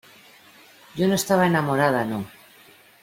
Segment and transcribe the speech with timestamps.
[0.95, 2.03] yo no estaba enamorada.
[2.03, 2.25] no.